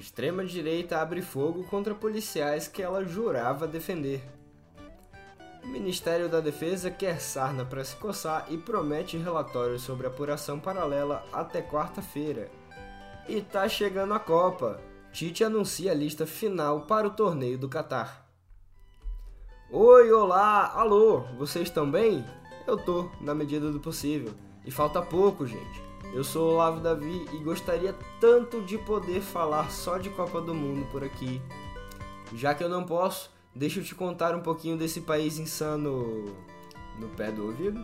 [0.00, 4.22] Extrema-direita abre fogo contra policiais que ela jurava defender.
[5.62, 11.22] O Ministério da Defesa quer sarna para se coçar e promete relatório sobre apuração paralela
[11.30, 12.50] até quarta-feira.
[13.28, 14.80] E tá chegando a Copa.
[15.12, 18.26] Tite anuncia a lista final para o torneio do Catar.
[19.70, 22.24] Oi, olá, alô, vocês estão bem?
[22.66, 24.32] Eu tô, na medida do possível.
[24.64, 25.89] E falta pouco, gente.
[26.12, 30.52] Eu sou o Olavo Davi e gostaria tanto de poder falar só de Copa do
[30.52, 31.40] Mundo por aqui.
[32.34, 36.24] Já que eu não posso, deixa eu te contar um pouquinho desse país insano
[36.98, 37.80] no pé do ouvido.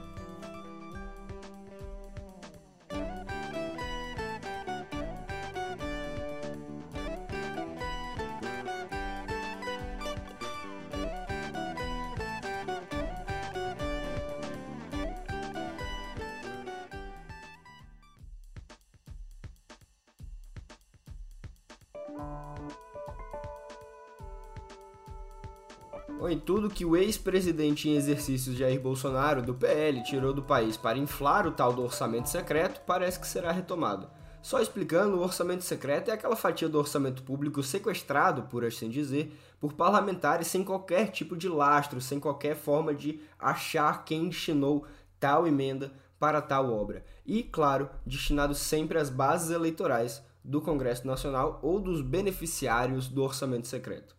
[26.86, 31.72] O ex-presidente em exercício Jair Bolsonaro, do PL, tirou do país para inflar o tal
[31.72, 34.08] do orçamento secreto, parece que será retomado.
[34.40, 39.36] Só explicando, o orçamento secreto é aquela fatia do orçamento público sequestrado, por assim dizer,
[39.60, 44.86] por parlamentares sem qualquer tipo de lastro, sem qualquer forma de achar quem destinou
[45.18, 47.04] tal emenda para tal obra.
[47.26, 53.66] E, claro, destinado sempre às bases eleitorais do Congresso Nacional ou dos beneficiários do orçamento
[53.66, 54.14] secreto.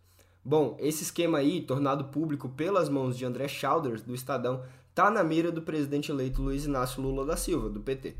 [0.49, 4.63] Bom, esse esquema aí, tornado público pelas mãos de André Chalders, do Estadão,
[4.95, 8.15] tá na mira do presidente eleito Luiz Inácio Lula da Silva, do PT.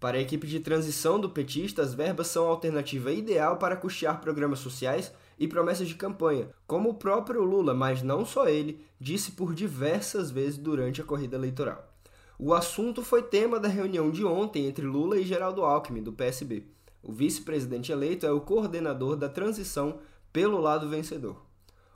[0.00, 4.22] Para a equipe de transição do petista, as verbas são a alternativa ideal para custear
[4.22, 9.32] programas sociais e promessas de campanha, como o próprio Lula, mas não só ele, disse
[9.32, 11.92] por diversas vezes durante a corrida eleitoral.
[12.38, 16.64] O assunto foi tema da reunião de ontem entre Lula e Geraldo Alckmin, do PSB.
[17.02, 19.98] O vice-presidente eleito é o coordenador da transição
[20.34, 21.40] pelo lado vencedor.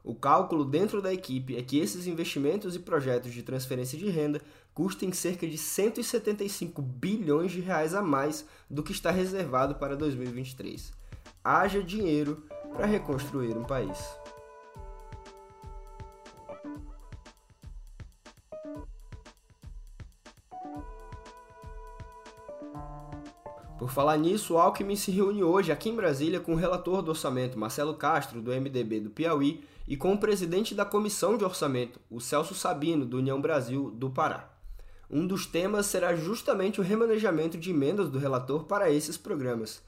[0.05, 4.41] O cálculo dentro da equipe é que esses investimentos e projetos de transferência de renda
[4.73, 10.93] custem cerca de 175 bilhões de reais a mais do que está reservado para 2023.
[11.43, 12.45] Haja dinheiro
[12.75, 13.99] para reconstruir um país.
[23.79, 27.11] Por falar nisso, o Alckmin se reúne hoje aqui em Brasília com o relator do
[27.11, 32.01] orçamento, Marcelo Castro, do MDB do Piauí, e com o presidente da Comissão de Orçamento,
[32.11, 34.51] o Celso Sabino, do União Brasil do Pará.
[35.09, 39.81] Um dos temas será justamente o remanejamento de emendas do relator para esses programas.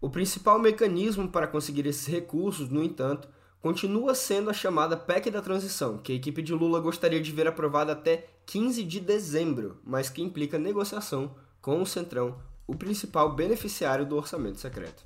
[0.00, 3.28] O principal mecanismo para conseguir esses recursos, no entanto,
[3.60, 7.48] continua sendo a chamada PEC da transição, que a equipe de Lula gostaria de ver
[7.48, 12.36] aprovada até 15 de dezembro, mas que implica negociação com o Centrão
[12.66, 15.04] o principal beneficiário do orçamento secreto.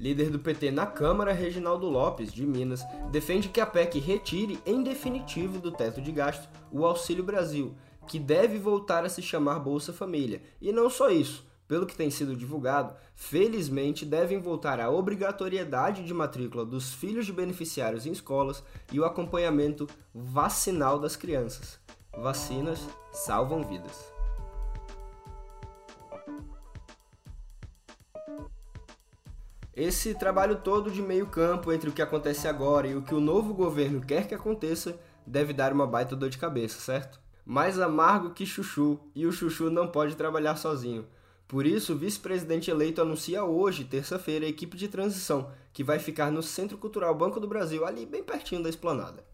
[0.00, 4.82] Líder do PT na Câmara, Reginaldo Lopes, de Minas, defende que a PEC retire em
[4.82, 7.74] definitivo do teto de gasto o Auxílio Brasil,
[8.08, 10.40] que deve voltar a se chamar Bolsa Família.
[10.58, 16.12] E não só isso, pelo que tem sido divulgado, felizmente devem voltar a obrigatoriedade de
[16.12, 18.60] matrícula dos filhos de beneficiários em escolas
[18.90, 21.78] e o acompanhamento vacinal das crianças.
[22.12, 22.80] Vacinas
[23.12, 24.12] salvam vidas.
[29.72, 33.20] Esse trabalho todo de meio campo entre o que acontece agora e o que o
[33.20, 37.20] novo governo quer que aconteça deve dar uma baita dor de cabeça, certo?
[37.46, 41.06] Mais amargo que chuchu, e o chuchu não pode trabalhar sozinho.
[41.50, 46.30] Por isso, o vice-presidente eleito anuncia hoje, terça-feira, a equipe de transição, que vai ficar
[46.30, 49.24] no Centro Cultural Banco do Brasil, ali bem pertinho da esplanada.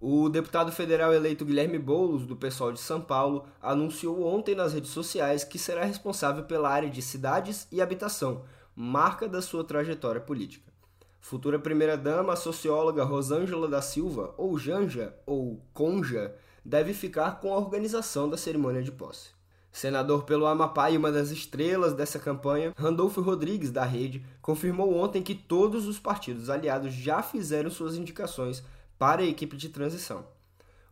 [0.00, 4.90] O deputado federal eleito Guilherme Boulos, do pessoal de São Paulo, anunciou ontem nas redes
[4.90, 8.42] sociais que será responsável pela área de cidades e habitação,
[8.74, 10.72] marca da sua trajetória política.
[11.20, 16.34] Futura primeira-dama, a socióloga Rosângela da Silva, ou Janja, ou Conja,
[16.64, 19.35] deve ficar com a organização da cerimônia de posse.
[19.76, 25.22] Senador pelo Amapá e uma das estrelas dessa campanha, Randolfo Rodrigues, da Rede, confirmou ontem
[25.22, 28.64] que todos os partidos aliados já fizeram suas indicações
[28.98, 30.24] para a equipe de transição.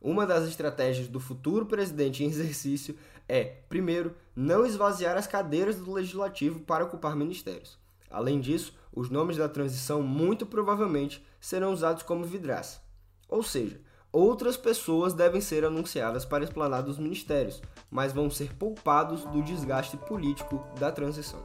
[0.02, 2.94] Uma das estratégias do futuro presidente em exercício
[3.26, 7.78] é, primeiro, não esvaziar as cadeiras do legislativo para ocupar ministérios.
[8.10, 12.82] Além disso, os nomes da transição muito provavelmente serão usados como vidraça.
[13.30, 13.80] Ou seja,
[14.14, 19.96] outras pessoas devem ser anunciadas para explanar dos ministérios, mas vão ser poupados do desgaste
[19.96, 21.44] político da transição.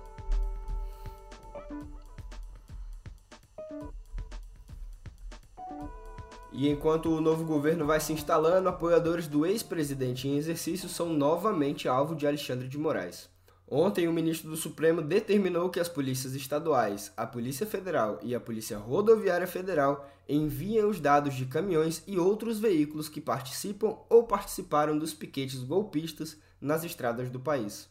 [6.52, 11.88] E enquanto o novo governo vai se instalando, apoiadores do ex-presidente em exercício são novamente
[11.88, 13.30] alvo de Alexandre de Moraes.
[13.72, 18.40] Ontem, o ministro do Supremo determinou que as polícias estaduais, a Polícia Federal e a
[18.40, 24.98] Polícia Rodoviária Federal enviem os dados de caminhões e outros veículos que participam ou participaram
[24.98, 27.88] dos piquetes golpistas nas estradas do país.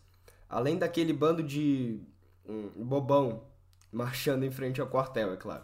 [0.48, 2.00] Além daquele bando de
[2.44, 3.44] um, bobão
[3.92, 5.62] marchando em frente ao quartel, é claro.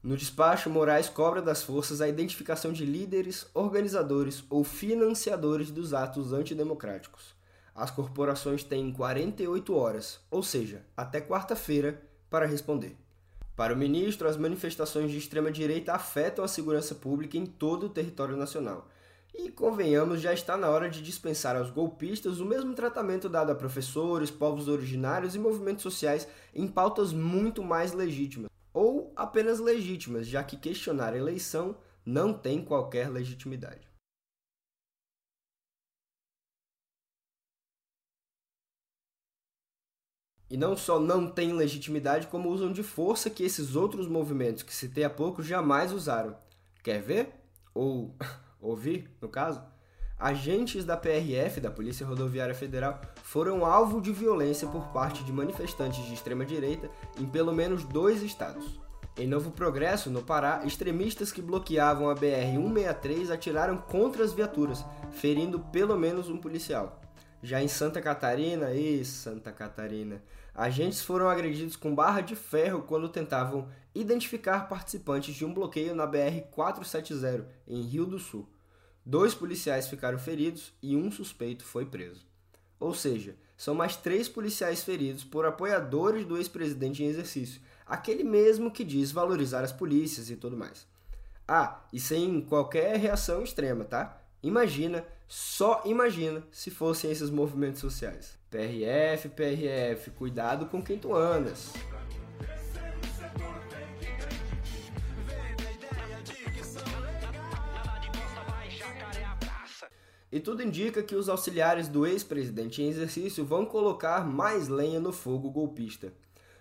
[0.00, 6.32] No despacho, Moraes cobra das forças a identificação de líderes, organizadores ou financiadores dos atos
[6.32, 7.39] antidemocráticos
[7.74, 12.96] as corporações têm 48 horas, ou seja, até quarta-feira, para responder.
[13.56, 18.36] Para o ministro, as manifestações de extrema-direita afetam a segurança pública em todo o território
[18.36, 18.88] nacional.
[19.34, 23.54] E, convenhamos, já está na hora de dispensar aos golpistas o mesmo tratamento dado a
[23.54, 28.50] professores, povos originários e movimentos sociais em pautas muito mais legítimas.
[28.72, 33.89] Ou apenas legítimas, já que questionar a eleição não tem qualquer legitimidade.
[40.50, 44.74] E não só não têm legitimidade, como usam de força que esses outros movimentos que
[44.74, 46.36] citei há pouco jamais usaram.
[46.82, 47.32] Quer ver?
[47.72, 48.14] Ou
[48.60, 49.62] ouvir, no caso?
[50.18, 56.04] Agentes da PRF, da Polícia Rodoviária Federal, foram alvo de violência por parte de manifestantes
[56.04, 58.78] de extrema-direita em pelo menos dois estados.
[59.16, 65.60] Em Novo Progresso, no Pará, extremistas que bloqueavam a BR-163 atiraram contra as viaturas, ferindo
[65.60, 66.99] pelo menos um policial.
[67.42, 70.22] Já em Santa Catarina, e Santa Catarina,
[70.54, 76.06] agentes foram agredidos com barra de ferro quando tentavam identificar participantes de um bloqueio na
[76.06, 78.46] BR-470, em Rio do Sul.
[79.04, 82.26] Dois policiais ficaram feridos e um suspeito foi preso.
[82.78, 88.70] Ou seja, são mais três policiais feridos por apoiadores do ex-presidente em exercício, aquele mesmo
[88.70, 90.86] que diz valorizar as polícias e tudo mais.
[91.48, 94.22] Ah, e sem qualquer reação extrema, tá?
[94.42, 98.36] Imagina, só imagina se fossem esses movimentos sociais.
[98.50, 101.72] PRF, PRF, cuidado com quem tu andas.
[110.32, 115.12] E tudo indica que os auxiliares do ex-presidente em exercício vão colocar mais lenha no
[115.12, 116.12] fogo golpista.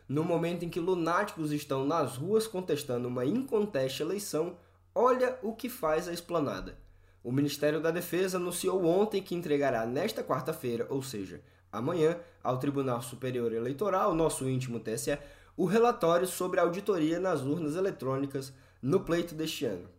[0.08, 4.60] No momento em que lunáticos estão nas ruas contestando uma inconteste eleição,
[4.94, 6.78] olha o que faz a esplanada
[7.24, 13.02] o Ministério da Defesa anunciou ontem que entregará nesta quarta-feira, ou seja, amanhã, ao Tribunal
[13.02, 15.18] Superior Eleitoral, nosso íntimo TSE,
[15.58, 19.90] o relatório sobre a auditoria nas urnas eletrônicas no pleito deste ano.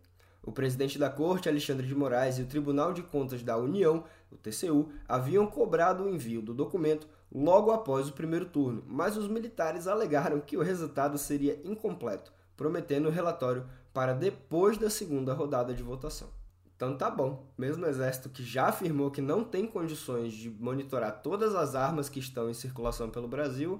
[0.41, 4.35] O presidente da Corte, Alexandre de Moraes, e o Tribunal de Contas da União, o
[4.35, 9.87] TCU, haviam cobrado o envio do documento logo após o primeiro turno, mas os militares
[9.87, 15.83] alegaram que o resultado seria incompleto, prometendo o relatório para depois da segunda rodada de
[15.83, 16.40] votação.
[16.81, 17.45] Então tá bom.
[17.55, 22.09] Mesmo o exército que já afirmou que não tem condições de monitorar todas as armas
[22.09, 23.79] que estão em circulação pelo Brasil,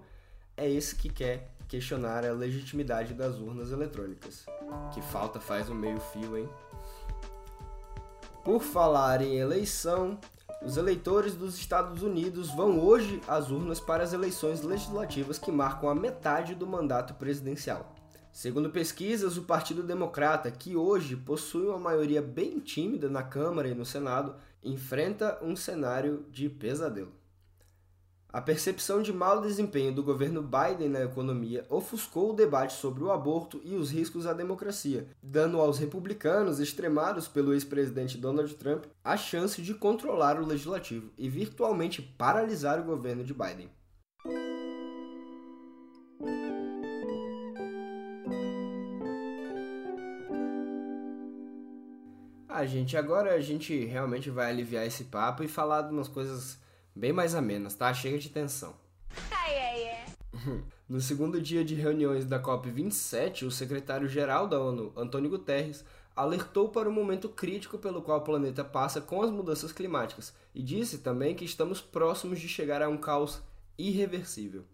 [0.55, 4.45] é esse que quer questionar a legitimidade das urnas eletrônicas.
[4.93, 6.47] Que falta faz um meio-fio, hein?
[8.45, 10.19] Por falar em eleição,
[10.61, 15.89] os eleitores dos Estados Unidos vão hoje às urnas para as eleições legislativas que marcam
[15.89, 17.95] a metade do mandato presidencial.
[18.31, 23.75] Segundo pesquisas, o Partido Democrata, que hoje possui uma maioria bem tímida na Câmara e
[23.75, 27.11] no Senado, enfrenta um cenário de pesadelo.
[28.33, 33.11] A percepção de mau desempenho do governo Biden na economia ofuscou o debate sobre o
[33.11, 39.17] aborto e os riscos à democracia, dando aos republicanos, extremados pelo ex-presidente Donald Trump, a
[39.17, 43.69] chance de controlar o legislativo e virtualmente paralisar o governo de Biden.
[52.61, 56.59] Ah, gente, agora a gente realmente vai aliviar esse papo e falar de umas coisas
[56.95, 57.91] bem mais amenas, tá?
[57.91, 58.75] Chega de tensão.
[59.31, 60.63] Ai, ai, ai.
[60.87, 65.83] No segundo dia de reuniões da COP27, o secretário-geral da ONU, Antônio Guterres,
[66.15, 70.61] alertou para o momento crítico pelo qual o planeta passa com as mudanças climáticas e
[70.61, 73.41] disse também que estamos próximos de chegar a um caos
[73.75, 74.65] irreversível.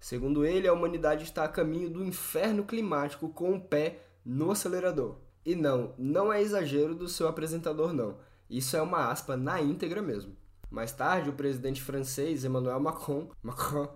[0.00, 5.25] Segundo ele, a humanidade está a caminho do inferno climático com o pé no acelerador.
[5.46, 8.16] E não, não é exagero do seu apresentador, não.
[8.50, 10.36] Isso é uma aspa na íntegra mesmo.
[10.68, 13.88] Mais tarde, o presidente francês Emmanuel Macron, Macron,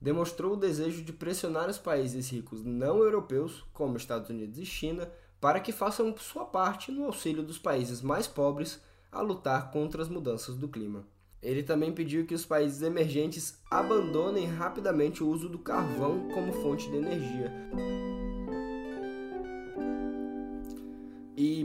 [0.00, 5.08] demonstrou o desejo de pressionar os países ricos não europeus, como Estados Unidos e China,
[5.40, 8.80] para que façam sua parte no auxílio dos países mais pobres
[9.12, 11.06] a lutar contra as mudanças do clima.
[11.40, 16.90] Ele também pediu que os países emergentes abandonem rapidamente o uso do carvão como fonte
[16.90, 17.52] de energia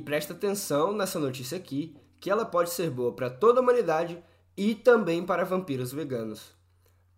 [0.07, 4.17] presta atenção nessa notícia aqui, que ela pode ser boa para toda a humanidade
[4.55, 6.53] e também para vampiros veganos.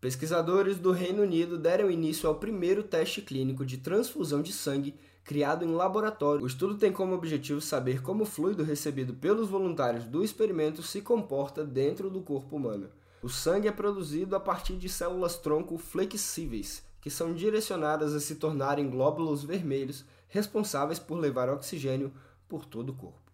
[0.02, 5.64] Pesquisadores do Reino Unido deram início ao primeiro teste clínico de transfusão de sangue criado
[5.64, 6.44] em laboratório.
[6.44, 11.00] O estudo tem como objetivo saber como o fluido recebido pelos voluntários do experimento se
[11.00, 12.90] comporta dentro do corpo humano.
[13.22, 18.34] O sangue é produzido a partir de células tronco flexíveis, que são direcionadas a se
[18.34, 22.12] tornarem glóbulos vermelhos responsáveis por levar oxigênio
[22.50, 23.30] por todo o corpo.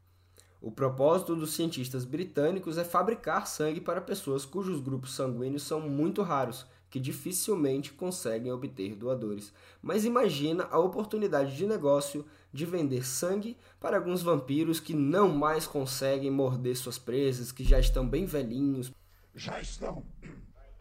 [0.62, 6.22] O propósito dos cientistas britânicos é fabricar sangue para pessoas cujos grupos sanguíneos são muito
[6.22, 9.54] raros, que dificilmente conseguem obter doadores.
[9.82, 15.68] Mas imagina a oportunidade de negócio de vender sangue para alguns vampiros que não mais
[15.68, 18.92] conseguem morder suas presas, que já estão bem velhinhos.
[19.36, 20.04] Já estão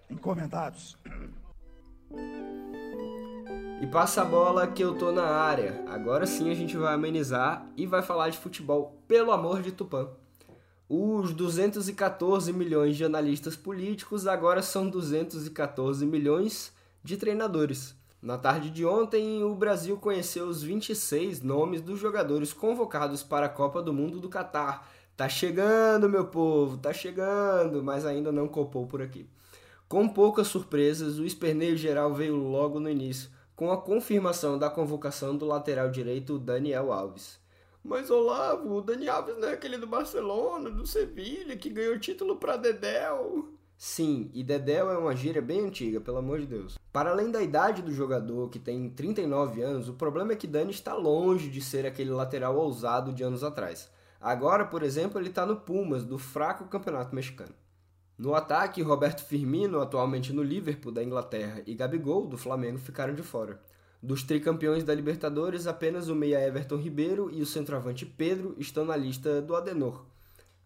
[0.08, 0.96] encomendados.
[3.84, 5.84] E passa a bola que eu tô na área.
[5.86, 10.08] Agora sim a gente vai amenizar e vai falar de futebol, pelo amor de Tupã.
[10.88, 16.72] Os 214 milhões de analistas políticos agora são 214 milhões
[17.02, 17.94] de treinadores.
[18.22, 23.50] Na tarde de ontem, o Brasil conheceu os 26 nomes dos jogadores convocados para a
[23.50, 24.90] Copa do Mundo do Catar.
[25.14, 29.28] Tá chegando, meu povo, tá chegando, mas ainda não copou por aqui.
[29.86, 35.36] Com poucas surpresas, o esperneio geral veio logo no início com a confirmação da convocação
[35.36, 37.38] do lateral direito Daniel Alves.
[37.82, 42.36] Mas Olavo, o Daniel Alves não é aquele do Barcelona, do Sevilha, que ganhou título
[42.36, 43.52] para Dedéu?
[43.76, 46.78] Sim, e Dedéu é uma gíria bem antiga, pelo amor de Deus.
[46.92, 50.70] Para além da idade do jogador, que tem 39 anos, o problema é que Dani
[50.70, 53.90] está longe de ser aquele lateral ousado de anos atrás.
[54.20, 57.54] Agora, por exemplo, ele está no Pumas, do fraco campeonato mexicano.
[58.16, 63.22] No ataque, Roberto Firmino, atualmente no Liverpool da Inglaterra, e Gabigol, do Flamengo, ficaram de
[63.22, 63.60] fora.
[64.00, 68.96] Dos tricampeões da Libertadores, apenas o meia Everton Ribeiro e o centroavante Pedro estão na
[68.96, 70.04] lista do Adenor.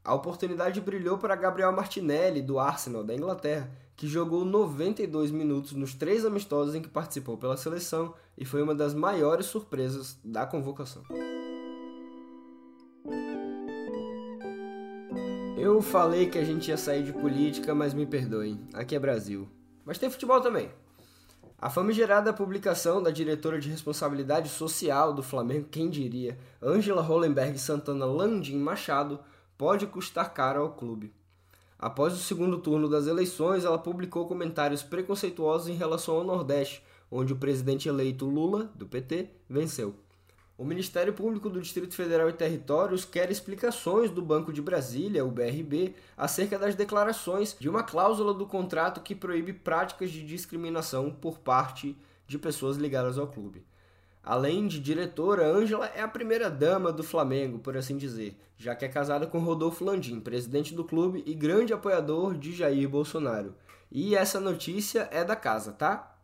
[0.05, 5.95] A oportunidade brilhou para Gabriel Martinelli, do Arsenal da Inglaterra, que jogou 92 minutos nos
[5.95, 11.03] três amistosos em que participou pela seleção e foi uma das maiores surpresas da convocação.
[15.61, 19.49] Eu falei que a gente ia sair de política, mas me perdoem, aqui é Brasil.
[19.85, 20.71] Mas tem futebol também.
[21.59, 28.07] A famigerada publicação da diretora de responsabilidade social do Flamengo, quem diria, Ângela Hollenberg Santana
[28.07, 29.19] Landim Machado,
[29.59, 31.13] pode custar caro ao clube.
[31.77, 37.33] Após o segundo turno das eleições, ela publicou comentários preconceituosos em relação ao Nordeste, onde
[37.33, 39.97] o presidente eleito Lula, do PT, venceu.
[40.59, 45.31] O Ministério Público do Distrito Federal e Territórios quer explicações do Banco de Brasília, o
[45.31, 51.39] BRB, acerca das declarações de uma cláusula do contrato que proíbe práticas de discriminação por
[51.39, 51.97] parte
[52.27, 53.65] de pessoas ligadas ao clube.
[54.21, 58.85] Além de diretora, Ângela é a primeira dama do Flamengo, por assim dizer, já que
[58.85, 63.55] é casada com Rodolfo Landim, presidente do clube e grande apoiador de Jair Bolsonaro.
[63.93, 66.18] E essa notícia é da casa, tá?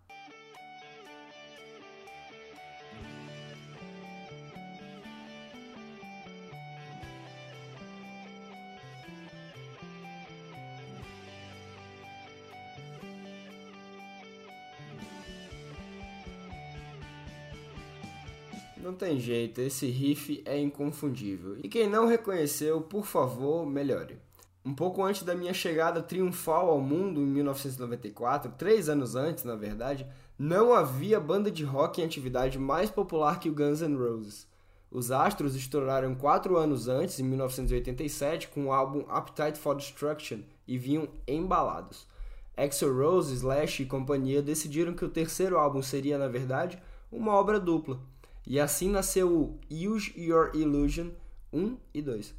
[18.84, 21.56] Não tem jeito, esse riff é inconfundível.
[21.62, 24.18] E quem não reconheceu, por favor, melhore.
[24.62, 29.56] Um pouco antes da minha chegada triunfal ao mundo em 1994, três anos antes, na
[29.56, 30.06] verdade,
[30.38, 34.46] não havia banda de rock em atividade mais popular que o Guns N' Roses.
[34.90, 40.76] Os Astros estouraram quatro anos antes, em 1987, com o álbum Appetite for Destruction e
[40.76, 42.06] vinham embalados.
[42.54, 46.78] Axel Rose, Slash e companhia decidiram que o terceiro álbum seria, na verdade,
[47.10, 47.98] uma obra dupla
[48.46, 51.10] e assim nasceu o Use Your Illusion
[51.52, 52.34] 1 e 2.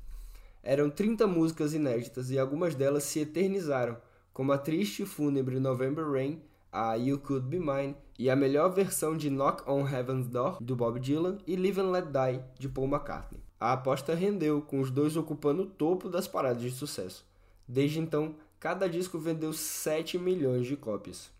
[0.61, 3.97] Eram 30 músicas inéditas e algumas delas se eternizaram,
[4.33, 8.69] como a triste e fúnebre November Rain, a You Could Be Mine e a melhor
[8.69, 12.67] versão de Knock on Heaven's Door do Bob Dylan e Live and Let Die de
[12.67, 13.41] Paul McCartney.
[13.59, 17.25] A aposta rendeu, com os dois ocupando o topo das paradas de sucesso.
[17.67, 21.31] Desde então, cada disco vendeu 7 milhões de cópias.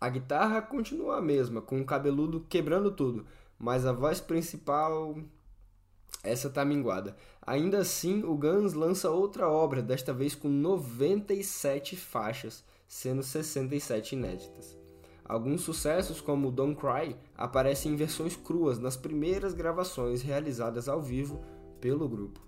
[0.00, 3.24] A guitarra continua a mesma, com o cabeludo quebrando tudo,
[3.64, 5.16] mas a voz principal
[6.22, 7.16] essa tá minguada.
[7.40, 14.76] Ainda assim, o Guns lança outra obra, desta vez com 97 faixas, sendo 67 inéditas.
[15.24, 21.42] Alguns sucessos, como Don't Cry, aparecem em versões cruas nas primeiras gravações realizadas ao vivo
[21.80, 22.40] pelo grupo.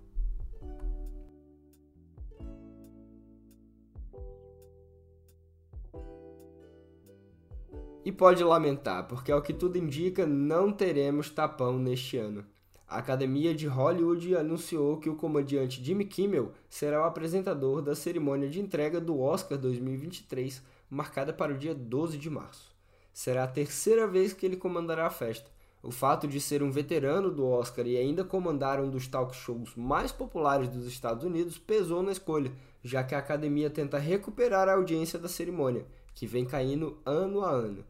[8.07, 12.45] E pode lamentar, porque ao que tudo indica, não teremos tapão neste ano.
[12.87, 18.47] a Academia de Hollywood anunciou que o comediante Jimmy Kimmel será o apresentador da cerimônia
[18.47, 22.73] de entrega do Oscar 2023, marcada para o dia 12 de março.
[23.11, 25.51] Será a terceira vez que ele comandará a festa.
[25.83, 29.75] O fato de ser um veterano do Oscar e ainda comandar um dos talk shows
[29.75, 34.75] mais populares dos Estados Unidos pesou na escolha, já que a academia tenta recuperar a
[34.75, 35.85] audiência da cerimônia,
[36.15, 37.83] que vem caindo ano a ano.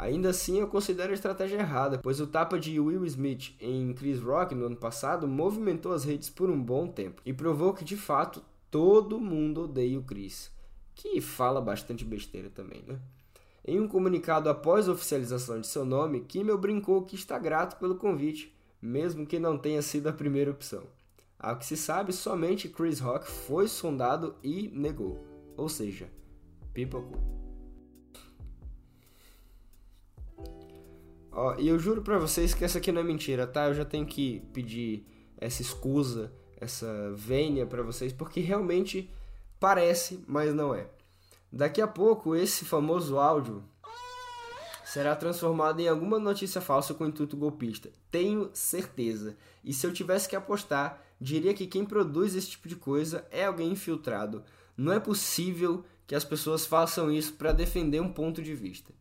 [0.00, 4.18] Ainda assim, eu considero a estratégia errada, pois o tapa de Will Smith em Chris
[4.18, 7.98] Rock no ano passado movimentou as redes por um bom tempo e provou que de
[7.98, 10.50] fato todo mundo odeia o Chris,
[10.94, 12.98] que fala bastante besteira também, né?
[13.62, 17.96] Em um comunicado após a oficialização de seu nome, Kimmel brincou que está grato pelo
[17.96, 20.84] convite, mesmo que não tenha sido a primeira opção.
[21.38, 25.22] Ao que se sabe, somente Chris Rock foi sondado e negou,
[25.58, 26.08] ou seja,
[26.72, 27.39] pipocou.
[31.32, 33.66] Ó, e eu juro pra vocês que essa aqui não é mentira, tá?
[33.66, 35.06] Eu já tenho que pedir
[35.36, 39.10] essa escusa, essa vênia para vocês, porque realmente
[39.58, 40.88] parece, mas não é.
[41.52, 43.64] Daqui a pouco, esse famoso áudio
[44.84, 47.90] será transformado em alguma notícia falsa com intuito golpista.
[48.10, 49.36] Tenho certeza.
[49.64, 53.44] E se eu tivesse que apostar, diria que quem produz esse tipo de coisa é
[53.44, 54.42] alguém infiltrado.
[54.76, 58.92] Não é possível que as pessoas façam isso para defender um ponto de vista.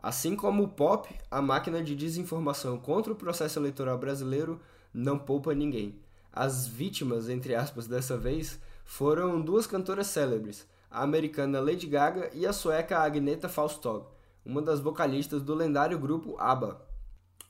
[0.00, 4.60] Assim como o POP, a máquina de desinformação contra o processo eleitoral brasileiro
[4.94, 5.98] não poupa ninguém.
[6.32, 12.46] As vítimas, entre aspas, dessa vez foram duas cantoras célebres, a americana Lady Gaga e
[12.46, 14.06] a sueca Agneta Faustog,
[14.46, 16.80] uma das vocalistas do lendário grupo ABBA.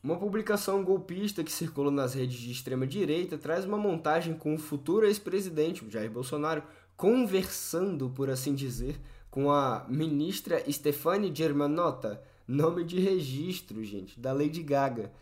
[0.03, 4.59] Uma publicação golpista que circula nas redes de extrema direita traz uma montagem com o
[4.59, 6.63] futuro ex-presidente Jair Bolsonaro
[6.97, 8.99] conversando, por assim dizer,
[9.31, 15.13] com a ministra Stefani Germanotta, nome de registro, gente, da Lady Gaga.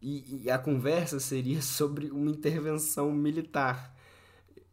[0.00, 3.94] E, e, a conversa seria sobre uma intervenção militar.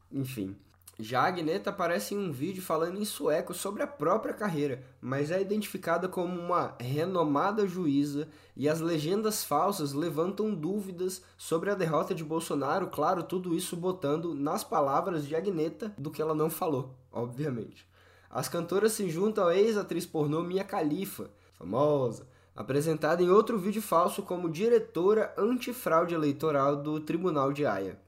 [0.09, 0.55] Enfim.
[0.99, 5.29] Já a Agneta aparece em um vídeo falando em sueco sobre a própria carreira, mas
[5.29, 12.15] é identificada como uma renomada juíza e as legendas falsas levantam dúvidas sobre a derrota
[12.15, 16.95] de Bolsonaro, claro, tudo isso botando nas palavras de Agneta do que ela não falou,
[17.11, 17.87] obviamente.
[18.27, 24.23] As cantoras se juntam à ex-atriz pornô Mia Khalifa, famosa, apresentada em outro vídeo falso
[24.23, 27.99] como diretora antifraude eleitoral do Tribunal de Haia.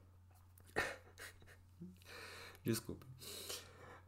[2.64, 3.06] Desculpa.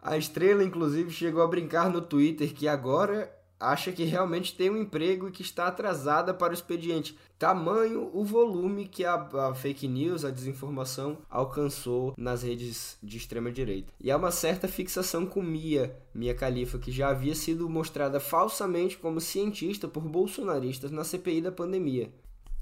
[0.01, 4.77] A estrela, inclusive, chegou a brincar no Twitter que agora acha que realmente tem um
[4.77, 7.17] emprego e que está atrasada para o expediente.
[7.39, 13.51] Tamanho o volume que a, a, fake news, a desinformação alcançou nas redes de extrema
[13.53, 13.93] direita.
[14.01, 18.99] E há uma certa fixação com Mia, Mia Khalifa, que já havia sido mostrada falsamente
[18.99, 22.13] como cientista por bolsonaristas na CPI da pandemia.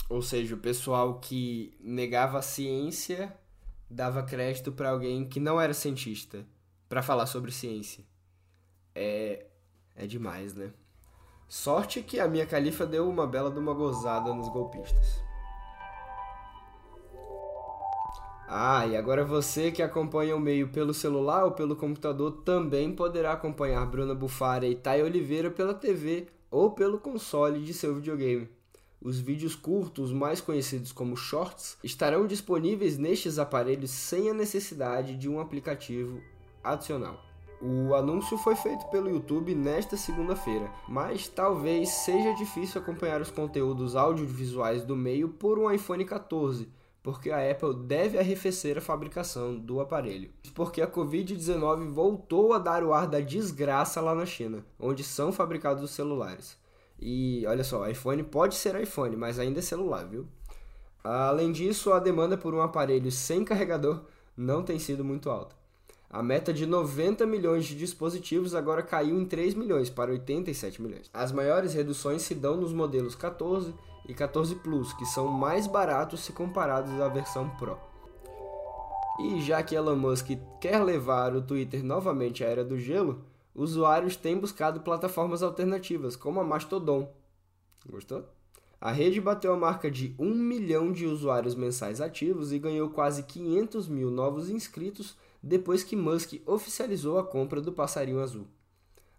[0.08, 3.34] Ou seja, o pessoal que negava a ciência
[3.88, 6.44] dava crédito para alguém que não era cientista
[6.88, 8.04] para falar sobre ciência.
[8.94, 9.46] É
[10.00, 10.72] é demais, né?
[11.50, 15.20] Sorte que a minha califa deu uma bela de uma gozada nos golpistas.
[18.48, 23.32] Ah, e agora você que acompanha o meio pelo celular ou pelo computador também poderá
[23.32, 28.48] acompanhar Bruna Bufara e Thay Oliveira pela TV ou pelo console de seu videogame.
[29.02, 35.28] Os vídeos curtos, mais conhecidos como shorts, estarão disponíveis nestes aparelhos sem a necessidade de
[35.28, 36.20] um aplicativo
[36.62, 37.29] adicional.
[37.62, 43.94] O anúncio foi feito pelo YouTube nesta segunda-feira, mas talvez seja difícil acompanhar os conteúdos
[43.94, 49.78] audiovisuais do meio por um iPhone 14, porque a Apple deve arrefecer a fabricação do
[49.78, 50.30] aparelho.
[50.54, 55.30] Porque a Covid-19 voltou a dar o ar da desgraça lá na China, onde são
[55.30, 56.56] fabricados os celulares.
[56.98, 60.26] E olha só, iPhone pode ser iPhone, mas ainda é celular, viu?
[61.04, 64.00] Além disso, a demanda por um aparelho sem carregador
[64.34, 65.59] não tem sido muito alta.
[66.12, 71.08] A meta de 90 milhões de dispositivos agora caiu em 3 milhões para 87 milhões.
[71.14, 73.72] As maiores reduções se dão nos modelos 14
[74.08, 77.78] e 14 Plus, que são mais baratos se comparados à versão Pro.
[79.20, 84.16] E já que Elon Musk quer levar o Twitter novamente à era do gelo, usuários
[84.16, 87.08] têm buscado plataformas alternativas, como a Mastodon.
[87.88, 88.24] Gostou?
[88.80, 93.22] A rede bateu a marca de 1 milhão de usuários mensais ativos e ganhou quase
[93.22, 98.46] 500 mil novos inscritos depois que Musk oficializou a compra do passarinho azul.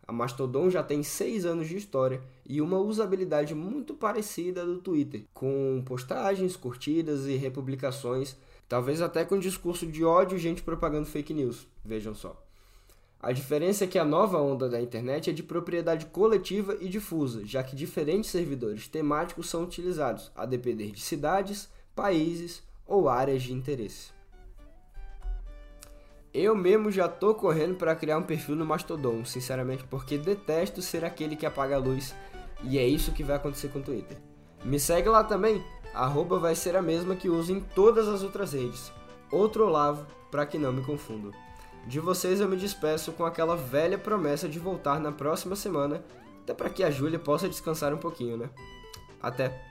[0.07, 5.23] A Mastodon já tem 6 anos de história e uma usabilidade muito parecida do Twitter,
[5.34, 8.36] com postagens, curtidas e republicações,
[8.67, 11.67] talvez até com discurso de ódio e gente propagando fake news.
[11.84, 12.41] Vejam só.
[13.21, 17.45] A diferença é que a nova onda da internet é de propriedade coletiva e difusa,
[17.45, 23.53] já que diferentes servidores temáticos são utilizados, a depender de cidades, países ou áreas de
[23.53, 24.12] interesse.
[26.34, 31.04] Eu mesmo já tô correndo para criar um perfil no Mastodon, sinceramente, porque detesto ser
[31.04, 32.15] aquele que apaga a luz
[32.63, 34.17] e é isso que vai acontecer com o Twitter.
[34.63, 35.62] Me segue lá também,
[35.94, 38.94] arroba vai ser a mesma que uso em todas as outras redes.
[39.30, 41.34] Outro Olavo, para que não me confundo.
[41.86, 46.04] De vocês eu me despeço com aquela velha promessa de voltar na próxima semana,
[46.44, 48.50] até para que a Júlia possa descansar um pouquinho, né?
[49.22, 49.70] Até!